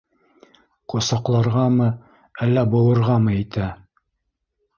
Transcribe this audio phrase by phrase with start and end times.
[0.93, 1.89] Ҡосаҡларғамы,
[2.47, 2.65] әллә...
[2.73, 3.71] быуырғамы итә?